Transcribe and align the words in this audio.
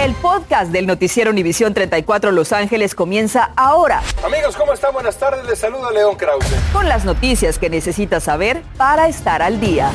El 0.00 0.14
podcast 0.14 0.72
del 0.72 0.86
noticiero 0.86 1.30
Univisión 1.30 1.74
34 1.74 2.32
Los 2.32 2.54
Ángeles 2.54 2.94
comienza 2.94 3.52
ahora. 3.54 4.00
Amigos, 4.24 4.56
¿cómo 4.56 4.72
están? 4.72 4.94
Buenas 4.94 5.18
tardes. 5.18 5.44
Les 5.44 5.58
saluda 5.58 5.90
León 5.90 6.16
Krause. 6.16 6.54
Con 6.72 6.88
las 6.88 7.04
noticias 7.04 7.58
que 7.58 7.68
necesitas 7.68 8.24
saber 8.24 8.62
para 8.78 9.08
estar 9.08 9.42
al 9.42 9.60
día. 9.60 9.90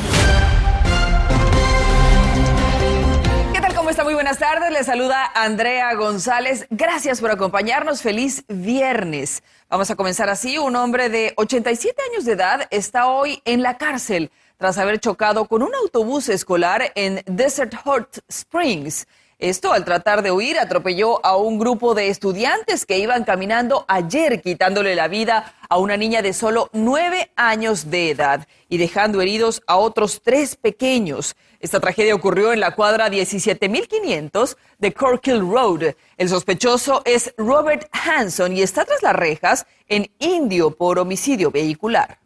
¿Qué 3.52 3.60
tal? 3.60 3.74
¿Cómo 3.74 3.90
está? 3.90 4.04
Muy 4.04 4.14
buenas 4.14 4.38
tardes. 4.38 4.70
Les 4.70 4.86
saluda 4.86 5.28
Andrea 5.34 5.92
González. 5.96 6.68
Gracias 6.70 7.20
por 7.20 7.32
acompañarnos. 7.32 8.00
Feliz 8.00 8.44
viernes. 8.46 9.42
Vamos 9.68 9.90
a 9.90 9.96
comenzar 9.96 10.28
así. 10.30 10.56
Un 10.56 10.76
hombre 10.76 11.08
de 11.08 11.32
87 11.36 12.00
años 12.12 12.24
de 12.24 12.34
edad 12.34 12.68
está 12.70 13.08
hoy 13.08 13.42
en 13.44 13.60
la 13.60 13.76
cárcel 13.76 14.30
tras 14.56 14.78
haber 14.78 15.00
chocado 15.00 15.46
con 15.46 15.64
un 15.64 15.74
autobús 15.74 16.28
escolar 16.28 16.92
en 16.94 17.24
Desert 17.26 17.74
Hot 17.82 18.20
Springs. 18.28 19.08
Esto 19.38 19.74
al 19.74 19.84
tratar 19.84 20.22
de 20.22 20.32
huir 20.32 20.58
atropelló 20.58 21.24
a 21.24 21.36
un 21.36 21.58
grupo 21.58 21.94
de 21.94 22.08
estudiantes 22.08 22.86
que 22.86 22.98
iban 22.98 23.24
caminando 23.24 23.84
ayer 23.86 24.40
quitándole 24.40 24.94
la 24.94 25.08
vida 25.08 25.54
a 25.68 25.76
una 25.76 25.98
niña 25.98 26.22
de 26.22 26.32
solo 26.32 26.70
nueve 26.72 27.30
años 27.36 27.90
de 27.90 28.10
edad 28.10 28.48
y 28.70 28.78
dejando 28.78 29.20
heridos 29.20 29.62
a 29.66 29.76
otros 29.76 30.22
tres 30.22 30.56
pequeños. 30.56 31.36
Esta 31.60 31.80
tragedia 31.80 32.14
ocurrió 32.14 32.54
en 32.54 32.60
la 32.60 32.74
cuadra 32.74 33.10
17500 33.10 34.56
de 34.78 34.92
Corkill 34.94 35.40
Road. 35.40 35.94
El 36.16 36.28
sospechoso 36.30 37.02
es 37.04 37.34
Robert 37.36 37.86
Hanson 37.92 38.56
y 38.56 38.62
está 38.62 38.86
tras 38.86 39.02
las 39.02 39.14
rejas 39.14 39.66
en 39.86 40.10
Indio 40.18 40.70
por 40.70 40.98
homicidio 40.98 41.50
vehicular. 41.50 42.20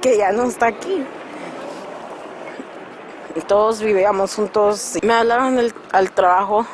Que 0.00 0.18
ya 0.18 0.30
no 0.30 0.44
está 0.44 0.68
aquí 0.68 1.04
todos 3.40 3.80
vivíamos 3.80 4.34
juntos. 4.34 4.98
Me 5.02 5.12
hablaron 5.12 5.72
al 5.92 6.12
trabajo 6.12 6.66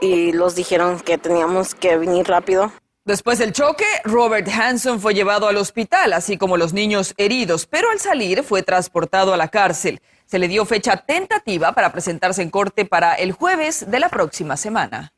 y 0.00 0.32
los 0.32 0.54
dijeron 0.54 1.00
que 1.00 1.18
teníamos 1.18 1.74
que 1.74 1.96
venir 1.96 2.26
rápido. 2.26 2.72
Después 3.04 3.38
del 3.38 3.52
choque, 3.52 3.86
Robert 4.04 4.46
Hanson 4.48 5.00
fue 5.00 5.14
llevado 5.14 5.48
al 5.48 5.56
hospital, 5.56 6.12
así 6.12 6.36
como 6.36 6.56
los 6.56 6.72
niños 6.72 7.14
heridos, 7.16 7.66
pero 7.66 7.90
al 7.90 7.98
salir 7.98 8.42
fue 8.42 8.62
transportado 8.62 9.32
a 9.32 9.36
la 9.36 9.48
cárcel. 9.48 10.00
Se 10.26 10.38
le 10.38 10.48
dio 10.48 10.64
fecha 10.64 10.96
tentativa 10.96 11.72
para 11.72 11.92
presentarse 11.92 12.42
en 12.42 12.50
corte 12.50 12.84
para 12.84 13.14
el 13.14 13.32
jueves 13.32 13.90
de 13.90 14.00
la 14.00 14.10
próxima 14.10 14.56
semana. 14.56 15.12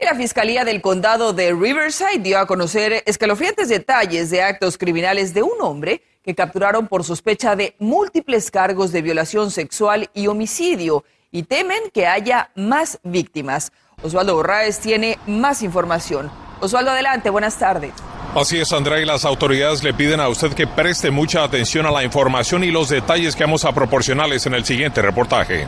La 0.00 0.14
Fiscalía 0.14 0.64
del 0.64 0.80
Condado 0.80 1.32
de 1.32 1.52
Riverside 1.52 2.18
dio 2.18 2.38
a 2.38 2.46
conocer 2.46 3.02
escalofriantes 3.06 3.68
detalles 3.68 4.30
de 4.30 4.42
actos 4.42 4.76
criminales 4.76 5.32
de 5.32 5.42
un 5.42 5.60
hombre 5.60 6.02
que 6.22 6.34
capturaron 6.34 6.88
por 6.88 7.04
sospecha 7.04 7.56
de 7.56 7.74
múltiples 7.78 8.50
cargos 8.50 8.92
de 8.92 9.02
violación 9.02 9.50
sexual 9.50 10.10
y 10.14 10.26
homicidio 10.26 11.04
y 11.30 11.42
temen 11.44 11.78
que 11.92 12.06
haya 12.06 12.50
más 12.54 12.98
víctimas. 13.02 13.72
Osvaldo 14.02 14.34
Borraes 14.34 14.78
tiene 14.80 15.18
más 15.26 15.62
información. 15.62 16.30
Osvaldo, 16.60 16.90
adelante, 16.90 17.30
buenas 17.30 17.58
tardes. 17.58 17.92
Así 18.34 18.58
es, 18.58 18.72
Andrea, 18.72 19.00
y 19.00 19.06
las 19.06 19.24
autoridades 19.24 19.82
le 19.82 19.94
piden 19.94 20.20
a 20.20 20.28
usted 20.28 20.52
que 20.52 20.66
preste 20.66 21.10
mucha 21.10 21.42
atención 21.42 21.86
a 21.86 21.90
la 21.90 22.04
información 22.04 22.62
y 22.62 22.70
los 22.70 22.88
detalles 22.88 23.34
que 23.34 23.44
vamos 23.44 23.64
a 23.64 23.72
proporcionarles 23.72 24.46
en 24.46 24.54
el 24.54 24.64
siguiente 24.64 25.00
reportaje 25.02 25.66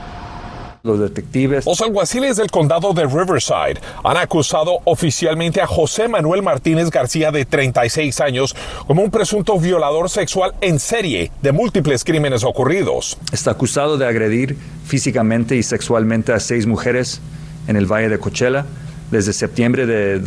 los 0.83 0.99
detectives. 0.99 1.67
Los 1.67 1.81
alguaciles 1.81 2.37
del 2.37 2.51
condado 2.51 2.93
de 2.93 3.07
Riverside 3.07 3.81
han 4.03 4.17
acusado 4.17 4.79
oficialmente 4.85 5.61
a 5.61 5.67
José 5.67 6.09
Manuel 6.09 6.43
Martínez 6.43 6.91
García 6.91 7.31
de 7.31 7.45
36 7.45 8.21
años 8.21 8.57
como 8.87 9.03
un 9.03 9.11
presunto 9.11 9.59
violador 9.59 10.09
sexual 10.09 10.55
en 10.61 10.79
serie 10.79 11.31
de 11.43 11.53
múltiples 11.53 12.05
crímenes 12.05 12.45
ocurridos. 12.45 13.19
Está 13.33 13.53
acusado 13.53 13.99
de 13.99 14.07
agredir 14.07 14.57
físicamente 14.87 15.57
y 15.57 15.63
sexualmente 15.63 16.33
a 16.33 16.41
seis 16.41 16.67
mujeres 16.67 17.21
en 17.69 17.77
el 17.77 17.87
Valle 17.87 18.09
de 18.09 18.19
Coachella 18.19 18.67
desde 19.11 19.33
septiembre 19.33 19.87
de 19.87 20.19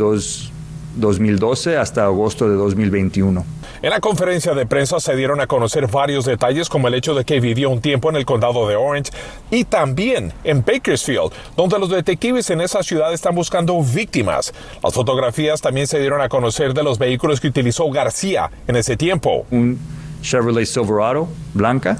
2012 0.96 1.76
hasta 1.76 2.04
agosto 2.04 2.48
de 2.48 2.56
2021. 2.56 3.44
En 3.82 3.90
la 3.90 4.00
conferencia 4.00 4.54
de 4.54 4.64
prensa 4.64 4.98
se 5.00 5.14
dieron 5.14 5.40
a 5.40 5.46
conocer 5.46 5.88
varios 5.88 6.24
detalles 6.24 6.68
como 6.68 6.88
el 6.88 6.94
hecho 6.94 7.14
de 7.14 7.24
que 7.24 7.40
vivió 7.40 7.68
un 7.70 7.80
tiempo 7.80 8.08
en 8.08 8.16
el 8.16 8.24
condado 8.24 8.66
de 8.66 8.76
Orange 8.76 9.12
y 9.50 9.64
también 9.64 10.32
en 10.42 10.64
Bakersfield, 10.64 11.32
donde 11.56 11.78
los 11.78 11.90
detectives 11.90 12.48
en 12.50 12.60
esa 12.60 12.82
ciudad 12.82 13.12
están 13.12 13.34
buscando 13.34 13.78
víctimas. 13.82 14.54
Las 14.82 14.94
fotografías 14.94 15.60
también 15.60 15.86
se 15.86 16.00
dieron 16.00 16.20
a 16.20 16.28
conocer 16.28 16.72
de 16.72 16.82
los 16.82 16.98
vehículos 16.98 17.40
que 17.40 17.48
utilizó 17.48 17.90
García 17.90 18.50
en 18.66 18.76
ese 18.76 18.96
tiempo. 18.96 19.44
Un 19.50 19.78
Chevrolet 20.22 20.64
Silverado 20.64 21.28
blanca 21.52 21.98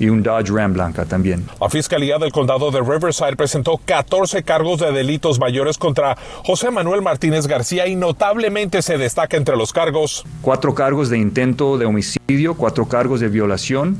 y 0.00 0.08
un 0.08 0.22
Dodge 0.22 0.50
Ram 0.50 0.72
blanca 0.72 1.04
también. 1.04 1.46
La 1.60 1.68
Fiscalía 1.68 2.18
del 2.18 2.32
Condado 2.32 2.70
de 2.72 2.80
Riverside 2.80 3.36
presentó 3.36 3.78
14 3.84 4.42
cargos 4.42 4.80
de 4.80 4.90
delitos 4.90 5.38
mayores 5.38 5.78
contra 5.78 6.16
José 6.44 6.70
Manuel 6.70 7.02
Martínez 7.02 7.46
García 7.46 7.86
y 7.86 7.94
notablemente 7.94 8.80
se 8.82 8.96
destaca 8.96 9.36
entre 9.36 9.56
los 9.56 9.72
cargos. 9.72 10.24
Cuatro 10.40 10.74
cargos 10.74 11.10
de 11.10 11.18
intento 11.18 11.76
de 11.76 11.84
homicidio, 11.84 12.54
cuatro 12.54 12.88
cargos 12.88 13.20
de 13.20 13.28
violación 13.28 13.98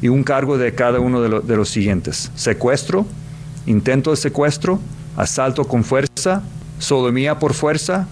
y 0.00 0.08
un 0.08 0.22
cargo 0.22 0.56
de 0.56 0.74
cada 0.74 1.00
uno 1.00 1.20
de, 1.20 1.40
de 1.40 1.56
los 1.56 1.68
siguientes. 1.68 2.30
Secuestro, 2.36 3.04
intento 3.66 4.10
de 4.10 4.16
secuestro, 4.16 4.78
asalto 5.16 5.64
con 5.64 5.82
fuerza, 5.82 6.42
sodomía 6.78 7.40
por 7.40 7.54
fuerza, 7.54 8.06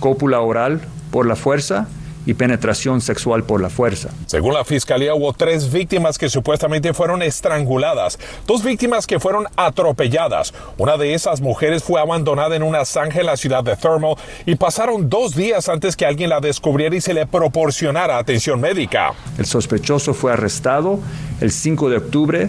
cópula 0.00 0.40
oral 0.40 0.82
por 1.10 1.26
la 1.26 1.34
fuerza 1.34 1.88
y 2.26 2.34
penetración 2.34 3.00
sexual 3.00 3.44
por 3.44 3.60
la 3.60 3.70
fuerza. 3.70 4.10
Según 4.26 4.54
la 4.54 4.64
fiscalía, 4.64 5.14
hubo 5.14 5.32
tres 5.32 5.72
víctimas 5.72 6.18
que 6.18 6.28
supuestamente 6.28 6.94
fueron 6.94 7.22
estranguladas, 7.22 8.18
dos 8.46 8.62
víctimas 8.62 9.06
que 9.06 9.20
fueron 9.20 9.46
atropelladas. 9.56 10.54
Una 10.78 10.96
de 10.96 11.14
esas 11.14 11.40
mujeres 11.40 11.82
fue 11.82 12.00
abandonada 12.00 12.56
en 12.56 12.62
una 12.62 12.84
zanja 12.84 13.20
en 13.20 13.26
la 13.26 13.36
ciudad 13.36 13.64
de 13.64 13.76
Thermal 13.76 14.16
y 14.46 14.54
pasaron 14.54 15.08
dos 15.08 15.34
días 15.34 15.68
antes 15.68 15.96
que 15.96 16.06
alguien 16.06 16.30
la 16.30 16.40
descubriera 16.40 16.96
y 16.96 17.00
se 17.00 17.14
le 17.14 17.26
proporcionara 17.26 18.18
atención 18.18 18.60
médica. 18.60 19.12
El 19.38 19.46
sospechoso 19.46 20.14
fue 20.14 20.32
arrestado 20.32 21.00
el 21.40 21.50
5 21.50 21.90
de 21.90 21.96
octubre 21.96 22.48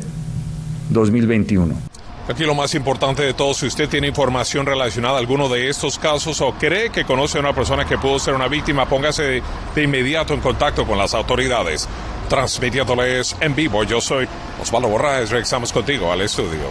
2021. 0.90 1.95
Aquí 2.28 2.44
lo 2.44 2.56
más 2.56 2.74
importante 2.74 3.22
de 3.22 3.36
todo, 3.36 3.54
si 3.54 3.68
usted 3.68 3.88
tiene 3.88 4.08
información 4.08 4.66
relacionada 4.66 5.18
a 5.18 5.20
alguno 5.20 5.48
de 5.48 5.70
estos 5.70 6.00
casos 6.00 6.42
o 6.42 6.54
cree 6.54 6.90
que 6.90 7.06
conoce 7.06 7.38
a 7.38 7.42
una 7.42 7.54
persona 7.54 7.86
que 7.86 8.00
pudo 8.00 8.18
ser 8.18 8.34
una 8.34 8.48
víctima, 8.48 8.90
póngase 8.90 9.44
de 9.76 9.84
inmediato 9.84 10.34
en 10.34 10.42
contacto 10.42 10.88
con 10.88 10.98
las 10.98 11.14
autoridades. 11.14 11.88
Transmitiéndoles 12.28 13.36
en 13.42 13.54
vivo, 13.54 13.84
yo 13.84 14.02
soy 14.02 14.28
Osvaldo 14.60 14.88
Borraes, 14.88 15.30
regresamos 15.30 15.72
contigo 15.72 16.12
al 16.12 16.22
estudio. 16.22 16.64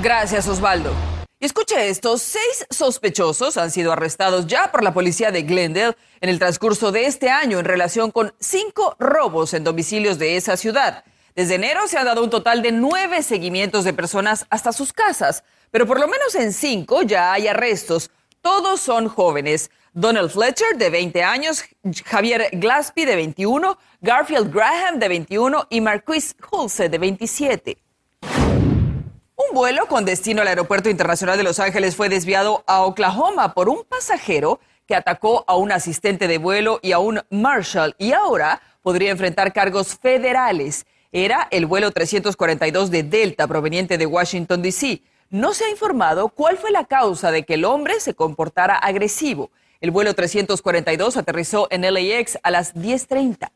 Gracias, 0.00 0.46
Osvaldo. 0.46 0.92
Y 1.40 1.46
escuche 1.46 1.88
esto, 1.88 2.16
seis 2.16 2.66
sospechosos 2.70 3.56
han 3.56 3.72
sido 3.72 3.92
arrestados 3.92 4.46
ya 4.46 4.70
por 4.70 4.84
la 4.84 4.94
policía 4.94 5.32
de 5.32 5.42
Glendale 5.42 5.96
en 6.20 6.28
el 6.28 6.38
transcurso 6.38 6.92
de 6.92 7.06
este 7.06 7.30
año 7.30 7.58
en 7.58 7.64
relación 7.64 8.12
con 8.12 8.32
cinco 8.38 8.94
robos 9.00 9.54
en 9.54 9.64
domicilios 9.64 10.20
de 10.20 10.36
esa 10.36 10.56
ciudad. 10.56 11.02
Desde 11.34 11.54
enero 11.54 11.86
se 11.86 11.98
han 11.98 12.06
dado 12.06 12.24
un 12.24 12.30
total 12.30 12.62
de 12.62 12.72
nueve 12.72 13.22
seguimientos 13.22 13.84
de 13.84 13.92
personas 13.92 14.46
hasta 14.50 14.72
sus 14.72 14.92
casas, 14.92 15.44
pero 15.70 15.86
por 15.86 16.00
lo 16.00 16.08
menos 16.08 16.34
en 16.34 16.52
cinco 16.52 17.02
ya 17.02 17.32
hay 17.32 17.48
arrestos. 17.48 18.10
Todos 18.40 18.80
son 18.80 19.08
jóvenes. 19.08 19.70
Donald 19.92 20.30
Fletcher, 20.30 20.76
de 20.76 20.88
20 20.88 21.22
años, 21.24 21.64
Javier 22.04 22.48
Glaspie, 22.52 23.06
de 23.06 23.16
21, 23.16 23.76
Garfield 24.00 24.54
Graham, 24.54 24.98
de 25.00 25.08
21 25.08 25.66
y 25.68 25.80
Marquis 25.80 26.36
Hulse, 26.50 26.88
de 26.88 26.98
27. 26.98 27.78
Un 28.22 29.54
vuelo 29.54 29.86
con 29.86 30.04
destino 30.04 30.42
al 30.42 30.48
Aeropuerto 30.48 30.90
Internacional 30.90 31.36
de 31.36 31.42
Los 31.42 31.58
Ángeles 31.58 31.96
fue 31.96 32.08
desviado 32.08 32.62
a 32.66 32.82
Oklahoma 32.82 33.52
por 33.52 33.68
un 33.68 33.84
pasajero 33.84 34.60
que 34.86 34.94
atacó 34.94 35.44
a 35.48 35.56
un 35.56 35.72
asistente 35.72 36.28
de 36.28 36.38
vuelo 36.38 36.78
y 36.82 36.92
a 36.92 36.98
un 36.98 37.22
marshal 37.30 37.94
y 37.98 38.12
ahora 38.12 38.60
podría 38.82 39.10
enfrentar 39.10 39.52
cargos 39.52 39.96
federales 39.96 40.86
era 41.12 41.48
el 41.50 41.66
vuelo 41.66 41.90
342 41.90 42.90
de 42.90 43.02
Delta 43.02 43.48
proveniente 43.48 43.98
de 43.98 44.06
Washington, 44.06 44.62
D.C. 44.62 45.02
No 45.28 45.54
se 45.54 45.64
ha 45.64 45.70
informado 45.70 46.28
cuál 46.28 46.56
fue 46.56 46.70
la 46.70 46.84
causa 46.84 47.32
de 47.32 47.44
que 47.44 47.54
el 47.54 47.64
hombre 47.64 47.98
se 47.98 48.14
comportara 48.14 48.76
agresivo. 48.76 49.50
El 49.80 49.90
vuelo 49.90 50.14
342 50.14 51.16
aterrizó 51.16 51.66
en 51.70 51.82
LAX 51.82 52.38
a 52.42 52.50
las 52.50 52.74
10.30. 52.76 53.50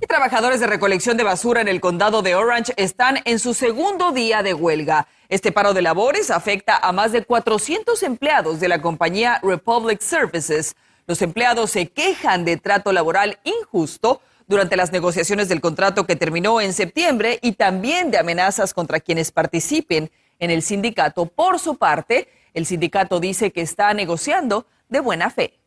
Y 0.00 0.06
trabajadores 0.06 0.58
de 0.58 0.66
recolección 0.66 1.16
de 1.16 1.22
basura 1.22 1.60
en 1.60 1.68
el 1.68 1.80
condado 1.80 2.22
de 2.22 2.34
Orange 2.34 2.72
están 2.76 3.20
en 3.24 3.38
su 3.38 3.54
segundo 3.54 4.10
día 4.10 4.42
de 4.42 4.54
huelga. 4.54 5.06
Este 5.28 5.52
paro 5.52 5.72
de 5.72 5.82
labores 5.82 6.32
afecta 6.32 6.76
a 6.76 6.90
más 6.90 7.12
de 7.12 7.24
400 7.24 8.02
empleados 8.02 8.58
de 8.58 8.68
la 8.68 8.82
compañía 8.82 9.38
Republic 9.42 10.00
Services. 10.00 10.74
Los 11.06 11.22
empleados 11.22 11.70
se 11.70 11.88
quejan 11.88 12.44
de 12.44 12.56
trato 12.56 12.92
laboral 12.92 13.38
injusto 13.44 14.20
durante 14.46 14.76
las 14.76 14.92
negociaciones 14.92 15.48
del 15.48 15.60
contrato 15.60 16.06
que 16.06 16.16
terminó 16.16 16.60
en 16.60 16.72
septiembre 16.72 17.38
y 17.42 17.52
también 17.52 18.10
de 18.10 18.18
amenazas 18.18 18.74
contra 18.74 19.00
quienes 19.00 19.32
participen 19.32 20.10
en 20.38 20.50
el 20.50 20.62
sindicato. 20.62 21.26
Por 21.26 21.58
su 21.58 21.76
parte, 21.76 22.28
el 22.54 22.66
sindicato 22.66 23.20
dice 23.20 23.52
que 23.52 23.60
está 23.60 23.94
negociando 23.94 24.66
de 24.88 25.00
buena 25.00 25.30
fe. 25.30 25.58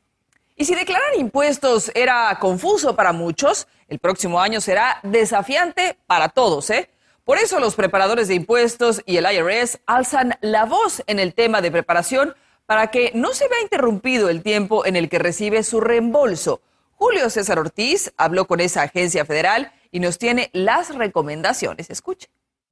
Y 0.55 0.65
si 0.65 0.75
declarar 0.75 1.15
impuestos 1.17 1.91
era 1.95 2.37
confuso 2.39 2.95
para 2.95 3.11
muchos, 3.11 3.67
el 3.87 3.99
próximo 3.99 4.39
año 4.39 4.61
será 4.61 4.99
desafiante 5.03 5.97
para 6.07 6.29
todos, 6.29 6.69
¿eh? 6.69 6.89
Por 7.25 7.39
eso 7.39 7.59
los 7.59 7.75
preparadores 7.75 8.27
de 8.27 8.35
impuestos 8.35 9.01
y 9.05 9.17
el 9.17 9.25
IRS 9.25 9.79
alzan 9.87 10.37
la 10.41 10.65
voz 10.65 11.03
en 11.07 11.19
el 11.19 11.33
tema 11.33 11.59
de 11.59 11.71
preparación 11.71 12.35
para 12.67 12.87
que 12.87 13.11
no 13.15 13.33
se 13.33 13.47
vea 13.47 13.61
interrumpido 13.61 14.29
el 14.29 14.43
tiempo 14.43 14.85
en 14.85 14.95
el 14.95 15.09
que 15.09 15.19
recibe 15.19 15.63
su 15.63 15.81
reembolso. 15.81 16.61
Julio 16.95 17.29
César 17.29 17.59
Ortiz 17.59 18.13
habló 18.17 18.47
con 18.47 18.59
esa 18.59 18.83
agencia 18.83 19.25
federal 19.25 19.71
y 19.91 19.99
nos 19.99 20.17
tiene 20.17 20.49
las 20.53 20.95
recomendaciones. 20.95 21.89
Escuche. 21.89 22.27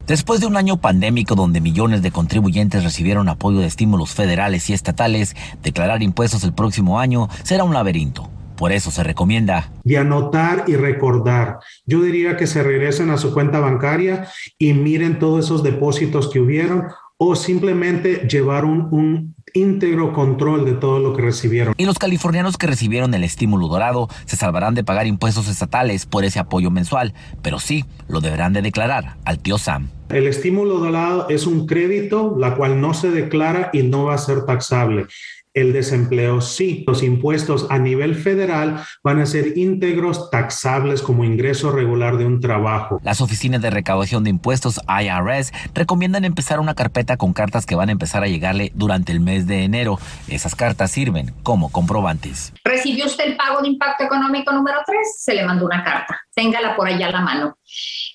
Después 0.07 0.41
de 0.41 0.47
un 0.47 0.57
año 0.57 0.81
pandémico 0.81 1.35
donde 1.35 1.61
millones 1.61 2.01
de 2.01 2.11
contribuyentes 2.11 2.83
recibieron 2.83 3.29
apoyo 3.29 3.59
de 3.59 3.67
estímulos 3.67 4.11
federales 4.11 4.69
y 4.69 4.73
estatales, 4.73 5.35
declarar 5.61 6.03
impuestos 6.03 6.43
el 6.43 6.53
próximo 6.53 6.99
año 6.99 7.29
será 7.43 7.63
un 7.63 7.73
laberinto. 7.73 8.29
Por 8.57 8.71
eso 8.71 8.91
se 8.91 9.03
recomienda. 9.03 9.71
Y 9.83 9.95
anotar 9.95 10.65
y 10.67 10.75
recordar. 10.75 11.59
Yo 11.85 12.01
diría 12.01 12.37
que 12.37 12.47
se 12.47 12.63
regresen 12.63 13.09
a 13.09 13.17
su 13.17 13.33
cuenta 13.33 13.59
bancaria 13.59 14.27
y 14.57 14.73
miren 14.73 15.19
todos 15.19 15.45
esos 15.45 15.63
depósitos 15.63 16.29
que 16.29 16.39
hubieron 16.39 16.87
o 17.17 17.35
simplemente 17.35 18.27
llevar 18.27 18.65
un, 18.65 18.87
un 18.91 19.35
íntegro 19.53 20.13
control 20.13 20.65
de 20.65 20.73
todo 20.73 20.99
lo 20.99 21.13
que 21.13 21.21
recibieron. 21.21 21.73
Y 21.77 21.85
los 21.85 21.99
californianos 21.99 22.57
que 22.57 22.67
recibieron 22.67 23.13
el 23.13 23.23
estímulo 23.23 23.67
dorado 23.67 24.09
se 24.25 24.35
salvarán 24.35 24.73
de 24.73 24.83
pagar 24.83 25.07
impuestos 25.07 25.47
estatales 25.47 26.05
por 26.05 26.25
ese 26.25 26.39
apoyo 26.39 26.71
mensual, 26.71 27.13
pero 27.41 27.59
sí 27.59 27.85
lo 28.07 28.19
deberán 28.19 28.53
de 28.53 28.61
declarar 28.61 29.17
al 29.25 29.39
tío 29.39 29.57
Sam. 29.57 29.89
El 30.09 30.27
estímulo 30.27 30.79
dorado 30.79 31.27
es 31.29 31.47
un 31.47 31.65
crédito, 31.65 32.35
la 32.37 32.55
cual 32.55 32.81
no 32.81 32.93
se 32.93 33.09
declara 33.09 33.69
y 33.73 33.83
no 33.83 34.05
va 34.05 34.15
a 34.15 34.19
ser 34.19 34.45
taxable 34.45 35.07
el 35.53 35.73
desempleo 35.73 36.41
sí. 36.41 36.83
Los 36.87 37.03
impuestos 37.03 37.67
a 37.69 37.79
nivel 37.79 38.15
federal 38.15 38.83
van 39.03 39.19
a 39.19 39.25
ser 39.25 39.57
íntegros, 39.57 40.29
taxables 40.29 41.01
como 41.01 41.23
ingreso 41.23 41.71
regular 41.71 42.17
de 42.17 42.25
un 42.25 42.39
trabajo. 42.39 42.99
Las 43.03 43.21
oficinas 43.21 43.61
de 43.61 43.69
recaudación 43.69 44.23
de 44.23 44.29
impuestos 44.29 44.79
IRS 44.87 45.51
recomiendan 45.73 46.25
empezar 46.25 46.59
una 46.59 46.75
carpeta 46.75 47.17
con 47.17 47.33
cartas 47.33 47.65
que 47.65 47.75
van 47.75 47.89
a 47.89 47.91
empezar 47.91 48.23
a 48.23 48.27
llegarle 48.27 48.71
durante 48.75 49.11
el 49.11 49.19
mes 49.19 49.47
de 49.47 49.63
enero. 49.63 49.99
Esas 50.27 50.55
cartas 50.55 50.91
sirven 50.91 51.33
como 51.43 51.71
comprobantes. 51.71 52.53
¿Recibió 52.63 53.05
usted 53.05 53.25
el 53.25 53.37
pago 53.37 53.61
de 53.61 53.69
impacto 53.69 54.03
económico 54.03 54.51
número 54.51 54.79
3? 54.85 54.97
Se 55.17 55.33
le 55.33 55.45
mandó 55.45 55.65
una 55.65 55.83
carta. 55.83 56.19
Téngala 56.33 56.75
por 56.75 56.87
allá 56.87 57.07
a 57.07 57.11
la 57.11 57.21
mano. 57.21 57.57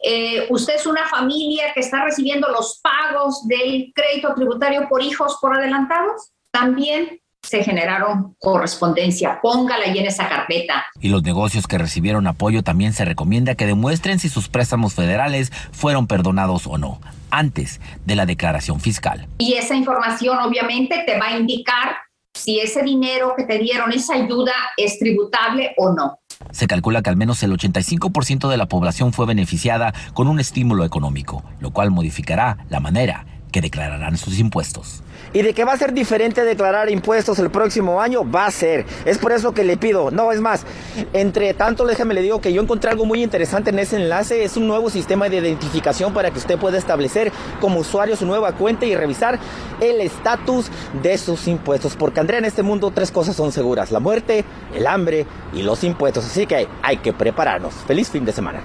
Eh, 0.05 0.46
usted 0.50 0.75
es 0.76 0.87
una 0.87 1.06
familia 1.06 1.73
que 1.75 1.81
está 1.81 2.05
recibiendo 2.05 2.49
los 2.49 2.81
pagos 2.82 3.46
del 3.46 3.93
crédito 3.94 4.35
tributario 4.35 4.88
por 4.88 5.02
hijos 5.02 5.38
por 5.40 5.55
adelantados. 5.55 6.32
También 6.50 7.20
se 7.48 7.64
generaron 7.64 8.36
correspondencia. 8.38 9.40
Póngala 9.40 9.86
ahí 9.86 9.98
en 9.98 10.06
esa 10.06 10.28
carpeta. 10.28 10.84
Y 11.00 11.08
los 11.08 11.22
negocios 11.22 11.66
que 11.66 11.78
recibieron 11.78 12.26
apoyo 12.26 12.62
también 12.62 12.92
se 12.92 13.04
recomienda 13.04 13.54
que 13.54 13.66
demuestren 13.66 14.18
si 14.18 14.28
sus 14.28 14.48
préstamos 14.48 14.94
federales 14.94 15.50
fueron 15.72 16.06
perdonados 16.06 16.66
o 16.66 16.76
no 16.76 17.00
antes 17.30 17.80
de 18.04 18.16
la 18.16 18.26
declaración 18.26 18.80
fiscal. 18.80 19.26
Y 19.38 19.54
esa 19.54 19.74
información 19.74 20.38
obviamente 20.38 21.02
te 21.06 21.18
va 21.18 21.28
a 21.28 21.38
indicar 21.38 21.96
si 22.34 22.60
ese 22.60 22.82
dinero 22.82 23.34
que 23.36 23.44
te 23.44 23.58
dieron, 23.58 23.92
esa 23.92 24.14
ayuda, 24.14 24.52
es 24.76 24.98
tributable 24.98 25.74
o 25.76 25.92
no. 25.92 26.20
Se 26.52 26.66
calcula 26.66 27.02
que 27.02 27.10
al 27.10 27.16
menos 27.16 27.42
el 27.42 27.52
85% 27.52 28.48
de 28.48 28.56
la 28.56 28.66
población 28.66 29.12
fue 29.12 29.26
beneficiada 29.26 29.92
con 30.14 30.28
un 30.28 30.38
estímulo 30.38 30.84
económico, 30.84 31.42
lo 31.60 31.72
cual 31.72 31.90
modificará 31.90 32.58
la 32.68 32.80
manera 32.80 33.26
que 33.50 33.60
declararán 33.60 34.16
sus 34.16 34.38
impuestos. 34.38 35.02
Y 35.32 35.42
de 35.42 35.54
que 35.54 35.64
va 35.64 35.72
a 35.72 35.76
ser 35.76 35.92
diferente 35.92 36.44
declarar 36.44 36.90
impuestos 36.90 37.38
el 37.38 37.50
próximo 37.50 38.00
año, 38.00 38.28
va 38.28 38.46
a 38.46 38.50
ser. 38.50 38.86
Es 39.04 39.19
por 39.19 39.32
eso 39.32 39.52
que 39.52 39.64
le 39.64 39.76
pido, 39.76 40.10
no 40.10 40.32
es 40.32 40.40
más, 40.40 40.64
entre 41.12 41.54
tanto 41.54 41.86
déjame 41.86 42.14
le 42.14 42.22
digo 42.22 42.40
que 42.40 42.52
yo 42.52 42.62
encontré 42.62 42.90
algo 42.90 43.04
muy 43.04 43.22
interesante 43.22 43.70
en 43.70 43.78
ese 43.78 43.96
enlace, 43.96 44.44
es 44.44 44.56
un 44.56 44.66
nuevo 44.66 44.90
sistema 44.90 45.28
de 45.28 45.36
identificación 45.36 46.14
para 46.14 46.30
que 46.30 46.38
usted 46.38 46.58
pueda 46.58 46.78
establecer 46.78 47.32
como 47.60 47.80
usuario 47.80 48.16
su 48.16 48.26
nueva 48.26 48.52
cuenta 48.52 48.86
y 48.86 48.94
revisar 48.94 49.38
el 49.80 50.00
estatus 50.00 50.70
de 51.02 51.19
sus 51.19 51.46
impuestos. 51.46 51.96
Porque 51.96 52.20
Andrea, 52.20 52.38
en 52.38 52.44
este 52.44 52.62
mundo 52.62 52.90
tres 52.90 53.10
cosas 53.10 53.36
son 53.36 53.52
seguras, 53.52 53.90
la 53.90 54.00
muerte, 54.00 54.44
el 54.75 54.86
hambre 54.86 55.26
y 55.52 55.62
los 55.62 55.84
impuestos. 55.84 56.25
Así 56.25 56.46
que 56.46 56.69
hay 56.82 56.96
que 56.98 57.12
prepararnos. 57.12 57.75
Feliz 57.86 58.10
fin 58.10 58.25
de 58.25 58.32
semana. 58.32 58.60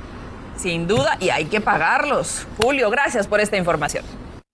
Sin 0.55 0.87
duda, 0.87 1.17
y 1.19 1.29
hay 1.29 1.45
que 1.45 1.61
pagarlos. 1.61 2.45
Julio, 2.61 2.89
gracias 2.89 3.27
por 3.27 3.39
esta 3.39 3.57
información. 3.57 4.05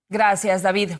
Gracias, 0.10 0.64
David. 0.64 0.94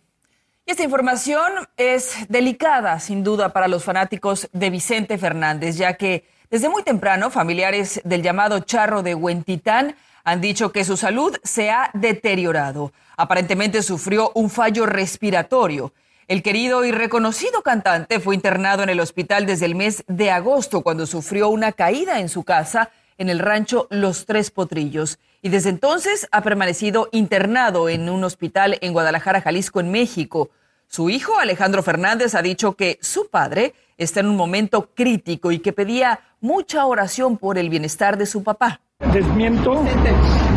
Esta 0.70 0.84
información 0.84 1.52
es 1.78 2.16
delicada, 2.30 3.00
sin 3.00 3.24
duda, 3.24 3.52
para 3.54 3.68
los 3.68 3.84
fanáticos 3.84 4.48
de 4.54 4.70
Vicente 4.70 5.18
Fernández, 5.18 5.78
ya 5.78 5.96
que 5.96 6.26
desde 6.52 6.70
muy 6.70 6.84
temprano 6.84 7.32
familiares 7.32 8.00
del 8.04 8.22
llamado 8.22 8.60
charro 8.60 9.02
de 9.02 9.16
Huentitán 9.16 9.96
han 10.24 10.42
dicho 10.42 10.72
que 10.72 10.86
su 10.86 10.96
salud 10.96 11.36
se 11.44 11.72
ha 11.72 11.90
deteriorado. 11.96 12.94
Aparentemente 13.18 13.82
sufrió 13.82 14.32
un 14.36 14.52
fallo 14.52 14.86
respiratorio. 14.86 15.92
El 16.28 16.44
querido 16.44 16.86
y 16.86 16.92
reconocido 16.92 17.64
cantante 17.64 18.20
fue 18.20 18.36
internado 18.36 18.84
en 18.84 18.90
el 18.90 19.00
hospital 19.00 19.48
desde 19.48 19.66
el 19.66 19.74
mes 19.74 20.04
de 20.08 20.30
agosto 20.30 20.82
cuando 20.82 21.08
sufrió 21.08 21.50
una 21.50 21.72
caída 21.72 22.20
en 22.20 22.30
su 22.30 22.44
casa 22.44 22.92
en 23.18 23.30
el 23.30 23.40
rancho 23.40 23.88
Los 23.90 24.28
Tres 24.28 24.52
Potrillos 24.52 25.18
y 25.42 25.50
desde 25.50 25.70
entonces 25.70 26.28
ha 26.32 26.42
permanecido 26.42 27.10
internado 27.12 27.90
en 27.90 28.08
un 28.08 28.24
hospital 28.24 28.78
en 28.82 28.94
Guadalajara, 28.94 29.42
Jalisco, 29.42 29.80
en 29.80 29.90
México. 29.90 30.52
Su 30.92 31.12
hijo, 31.12 31.38
Alejandro 31.38 31.84
Fernández, 31.84 32.34
ha 32.34 32.42
dicho 32.42 32.74
que 32.74 32.98
su 33.00 33.30
padre 33.30 33.76
está 34.00 34.22
en 34.22 34.26
un 34.26 34.36
momento 34.36 34.90
crítico 34.96 35.52
y 35.52 35.60
que 35.60 35.72
pedía 35.72 36.20
mucha 36.42 36.84
oración 36.88 37.38
por 37.38 37.60
el 37.60 37.70
bienestar 37.70 38.18
de 38.18 38.26
su 38.26 38.44
papá. 38.44 38.82
Desmiento, 39.14 39.84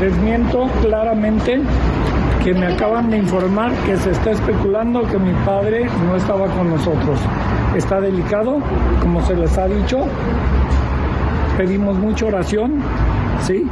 desmiento 0.00 0.70
claramente 0.81 1.61
que 2.43 2.55
me 2.55 2.67
acaban 2.67 3.11
de 3.11 3.19
informar 3.19 3.73
que 3.84 3.99
se 3.99 4.12
está 4.12 4.31
especulando 4.31 5.06
que 5.06 5.19
mi 5.19 5.34
padre 5.44 5.84
no 6.06 6.17
estaba 6.17 6.46
con 6.46 6.70
nosotros. 6.70 7.20
Está 7.76 8.00
delicado, 8.00 8.56
como 9.02 9.23
se 9.26 9.37
les 9.37 9.58
ha 9.58 9.67
dicho. 9.67 10.06
Pedimos 11.58 11.99
mucha 11.99 12.25
oración, 12.25 12.82
¿sí? 13.46 13.67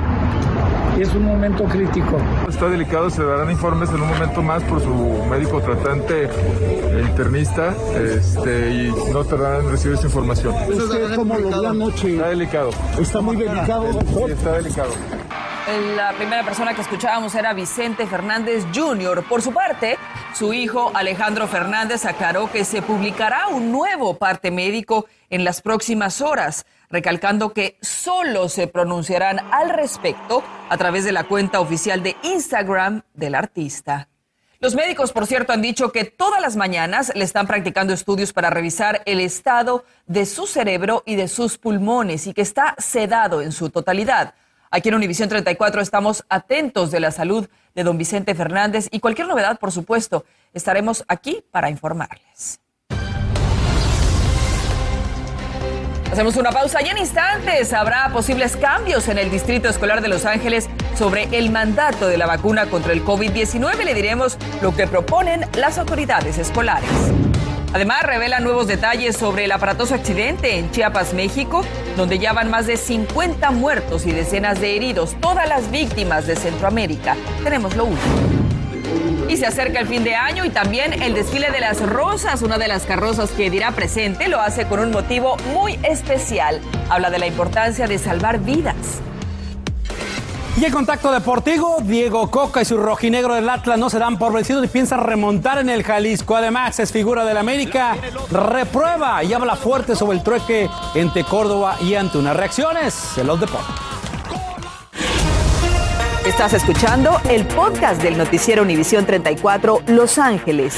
Y 1.01 1.03
es 1.03 1.15
un 1.15 1.25
momento 1.25 1.65
crítico. 1.65 2.19
Está 2.47 2.69
delicado, 2.69 3.09
se 3.09 3.25
darán 3.25 3.51
informes 3.51 3.89
en 3.89 4.03
un 4.03 4.09
momento 4.09 4.43
más 4.43 4.63
por 4.65 4.83
su 4.83 4.93
médico 5.31 5.63
tratante 5.63 6.29
e 6.29 7.01
internista 7.01 7.75
este, 7.97 8.71
y 8.71 8.93
no 9.11 9.25
tardarán 9.25 9.65
en 9.65 9.71
recibir 9.71 9.97
esa 9.97 10.09
información. 10.09 10.55
como 11.17 11.39
lo 11.39 11.69
anoche. 11.69 12.17
Está 12.17 12.29
delicado. 12.29 12.71
Está 13.01 13.21
muy 13.23 13.37
delicado. 13.37 13.93
Sí, 13.93 14.33
está 14.33 14.53
delicado. 14.53 14.91
La 15.97 16.13
primera 16.13 16.45
persona 16.45 16.75
que 16.75 16.83
escuchábamos 16.83 17.35
era 17.35 17.55
Vicente 17.55 18.07
Fernández 18.07 18.67
Jr. 18.75 19.23
Por 19.27 19.41
su 19.41 19.55
parte, 19.55 19.97
su 20.35 20.53
hijo 20.53 20.91
Alejandro 20.95 21.47
Fernández 21.47 22.05
aclaró 22.05 22.51
que 22.51 22.65
se 22.65 22.83
publicará 22.83 23.49
un 23.49 23.73
nuevo 23.73 24.19
parte 24.19 24.51
médico 24.51 25.07
en 25.31 25.45
las 25.45 25.63
próximas 25.63 26.21
horas 26.21 26.67
recalcando 26.91 27.53
que 27.53 27.79
solo 27.81 28.49
se 28.49 28.67
pronunciarán 28.67 29.39
al 29.53 29.71
respecto 29.71 30.43
a 30.69 30.77
través 30.77 31.05
de 31.05 31.13
la 31.13 31.25
cuenta 31.25 31.61
oficial 31.61 32.03
de 32.03 32.17
Instagram 32.23 33.03
del 33.15 33.37
artista. 33.37 34.09
Los 34.59 34.75
médicos, 34.75 35.13
por 35.13 35.27
cierto, 35.27 35.55
han 35.55 35.63
dicho 35.63 35.91
que 35.91 36.05
todas 36.05 36.43
las 36.43 36.55
mañanas 36.55 37.13
le 37.15 37.25
están 37.25 37.47
practicando 37.47 37.95
estudios 37.95 38.35
para 38.35 38.51
revisar 38.51 39.01
el 39.07 39.21
estado 39.21 39.85
de 40.07 40.27
su 40.27 40.47
cerebro 40.47 41.03
y 41.07 41.17
de 41.17 41.29
sus 41.29 41.57
pulmones 41.57 42.27
y 42.27 42.35
que 42.35 42.43
está 42.43 42.75
sedado 42.77 43.41
en 43.41 43.53
su 43.53 43.71
totalidad. 43.71 44.35
Aquí 44.71 44.91
en 44.91 44.97
Univisión 44.97 45.31
34 45.31 45.81
estamos 45.81 46.27
atentos 46.29 46.91
de 46.91 47.01
la 47.01 47.11
salud 47.11 47.49
de 47.75 47.85
don 47.85 47.97
Vicente 47.97 48.35
Fernández 48.35 48.89
y 48.91 49.01
cualquier 49.01 49.29
novedad, 49.29 49.59
por 49.59 49.73
supuesto, 49.73 50.27
estaremos 50.53 51.05
aquí 51.09 51.43
para 51.51 51.71
informarles. 51.71 52.61
Hacemos 56.11 56.37
una 56.37 56.51
pausa 56.51 56.83
y 56.83 56.89
en 56.89 56.99
instantes 56.99 57.73
habrá 57.73 58.09
posibles 58.13 58.57
cambios 58.57 59.07
en 59.07 59.17
el 59.17 59.31
Distrito 59.31 59.69
Escolar 59.69 60.01
de 60.03 60.09
Los 60.09 60.25
Ángeles 60.25 60.69
sobre 60.99 61.29
el 61.31 61.51
mandato 61.51 62.09
de 62.09 62.17
la 62.17 62.27
vacuna 62.27 62.67
contra 62.67 62.93
el 62.93 63.05
COVID-19. 63.05 63.85
Le 63.85 63.95
diremos 63.95 64.37
lo 64.61 64.75
que 64.75 64.89
proponen 64.89 65.47
las 65.57 65.79
autoridades 65.79 66.37
escolares. 66.37 66.91
Además, 67.73 68.03
revela 68.03 68.41
nuevos 68.41 68.67
detalles 68.67 69.17
sobre 69.17 69.45
el 69.45 69.53
aparatoso 69.53 69.95
accidente 69.95 70.59
en 70.59 70.73
Chiapas, 70.73 71.15
México, 71.15 71.65
donde 71.97 72.19
ya 72.19 72.33
van 72.33 72.51
más 72.51 72.67
de 72.67 72.77
50 72.77 73.53
muertos 73.53 74.05
y 74.05 74.11
decenas 74.11 74.61
de 74.61 74.75
heridos, 74.75 75.15
todas 75.21 75.49
las 75.49 75.71
víctimas 75.71 76.27
de 76.27 76.35
Centroamérica. 76.35 77.15
Tenemos 77.45 77.77
lo 77.77 77.85
último. 77.85 78.40
Y 79.31 79.37
se 79.37 79.47
acerca 79.47 79.79
el 79.79 79.87
fin 79.87 80.03
de 80.03 80.17
año 80.17 80.45
y 80.45 80.51
también 80.51 80.93
el 80.93 81.15
desfile 81.15 81.53
de 81.53 81.61
las 81.61 81.81
rosas, 81.81 82.43
una 82.43 82.59
de 82.59 82.67
las 82.67 82.83
carrozas 82.85 83.31
que 83.31 83.49
dirá 83.49 83.71
presente, 83.71 84.27
lo 84.27 84.41
hace 84.41 84.67
con 84.67 84.81
un 84.81 84.91
motivo 84.91 85.37
muy 85.55 85.79
especial. 85.85 86.61
Habla 86.89 87.11
de 87.11 87.21
la 87.21 87.29
importancia 87.29 87.87
de 87.87 87.97
salvar 87.99 88.41
vidas. 88.41 88.75
Y 90.61 90.65
en 90.65 90.73
contacto 90.73 91.13
deportivo, 91.13 91.77
Diego 91.81 92.29
Coca 92.29 92.63
y 92.63 92.65
su 92.65 92.77
rojinegro 92.77 93.35
del 93.35 93.49
Atlas 93.49 93.79
no 93.79 93.89
se 93.89 94.01
dan 94.01 94.19
por 94.19 94.33
vencidos 94.33 94.65
y 94.65 94.69
piensan 94.69 94.99
remontar 94.99 95.59
en 95.59 95.71
el 95.71 95.85
Jalisco. 95.85 96.35
Además, 96.35 96.81
es 96.81 96.91
figura 96.91 97.25
del 97.25 97.37
América, 97.37 97.97
reprueba 98.33 99.23
y 99.23 99.33
habla 99.33 99.55
fuerte 99.55 99.95
sobre 99.95 100.19
el 100.19 100.25
trueque 100.25 100.69
entre 100.97 101.23
Córdoba 101.23 101.77
y 101.81 101.95
Antuna. 101.95 102.35
Reacciones 102.35 103.17
en 103.17 103.29
los 103.29 103.39
deportes. 103.39 103.90
Estás 106.31 106.53
escuchando 106.53 107.21
el 107.29 107.45
podcast 107.45 108.01
del 108.01 108.17
noticiero 108.17 108.63
Univisión 108.63 109.05
34 109.05 109.83
Los 109.89 110.17
Ángeles. 110.17 110.77